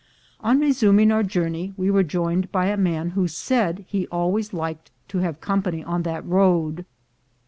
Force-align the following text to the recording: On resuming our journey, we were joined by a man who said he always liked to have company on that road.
On 0.39 0.59
resuming 0.59 1.11
our 1.11 1.21
journey, 1.21 1.75
we 1.77 1.91
were 1.91 2.01
joined 2.01 2.51
by 2.51 2.65
a 2.69 2.75
man 2.75 3.11
who 3.11 3.27
said 3.27 3.85
he 3.87 4.07
always 4.07 4.51
liked 4.51 4.89
to 5.09 5.19
have 5.19 5.39
company 5.41 5.83
on 5.83 6.01
that 6.01 6.25
road. 6.25 6.85